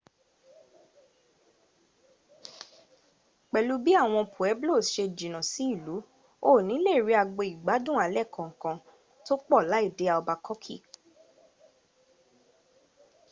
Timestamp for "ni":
6.67-6.75